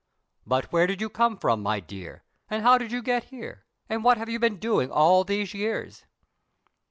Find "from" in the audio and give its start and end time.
1.37-1.61